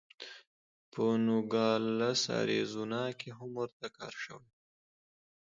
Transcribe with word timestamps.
په 0.91 1.03
نوګالس 1.25 2.21
اریزونا 2.39 3.05
کې 3.19 3.29
هم 3.37 3.51
ورته 3.61 3.87
کار 3.97 4.13
شوی 4.23 4.45
و. 4.51 4.53